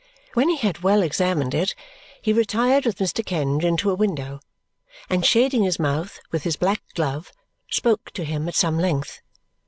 When 0.33 0.49
he 0.49 0.55
had 0.55 0.79
well 0.79 1.03
examined 1.03 1.53
it, 1.53 1.75
he 2.23 2.33
retired 2.33 2.87
with 2.87 2.97
Mr. 2.97 3.23
Kenge 3.23 3.63
into 3.63 3.91
a 3.91 3.95
window, 3.95 4.39
and 5.11 5.23
shading 5.23 5.61
his 5.61 5.77
mouth 5.77 6.17
with 6.31 6.41
his 6.41 6.55
black 6.55 6.81
glove, 6.95 7.31
spoke 7.69 8.09
to 8.13 8.23
him 8.25 8.47
at 8.47 8.55
some 8.55 8.79
length. 8.79 9.21